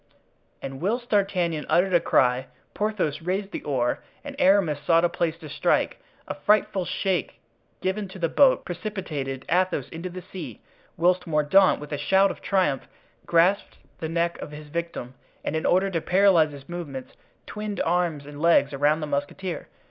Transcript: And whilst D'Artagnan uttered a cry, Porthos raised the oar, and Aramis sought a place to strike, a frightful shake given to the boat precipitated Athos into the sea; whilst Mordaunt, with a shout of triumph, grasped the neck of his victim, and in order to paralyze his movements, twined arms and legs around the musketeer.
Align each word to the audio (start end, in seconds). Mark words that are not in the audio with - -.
And 0.63 0.81
whilst 0.81 1.11
D'Artagnan 1.11 1.67
uttered 1.69 1.93
a 1.93 1.99
cry, 1.99 2.47
Porthos 2.73 3.21
raised 3.21 3.51
the 3.51 3.61
oar, 3.61 3.99
and 4.23 4.35
Aramis 4.39 4.79
sought 4.83 5.05
a 5.05 5.09
place 5.09 5.37
to 5.37 5.47
strike, 5.47 5.99
a 6.27 6.33
frightful 6.33 6.85
shake 6.85 7.39
given 7.81 8.07
to 8.07 8.17
the 8.17 8.27
boat 8.27 8.65
precipitated 8.65 9.45
Athos 9.47 9.87
into 9.89 10.09
the 10.09 10.23
sea; 10.23 10.59
whilst 10.97 11.27
Mordaunt, 11.27 11.79
with 11.79 11.91
a 11.91 11.99
shout 11.99 12.31
of 12.31 12.41
triumph, 12.41 12.87
grasped 13.27 13.77
the 13.99 14.09
neck 14.09 14.39
of 14.39 14.49
his 14.49 14.69
victim, 14.69 15.13
and 15.45 15.55
in 15.55 15.67
order 15.67 15.91
to 15.91 16.01
paralyze 16.01 16.51
his 16.51 16.67
movements, 16.67 17.13
twined 17.45 17.79
arms 17.81 18.25
and 18.25 18.41
legs 18.41 18.73
around 18.73 19.01
the 19.01 19.05
musketeer. 19.05 19.67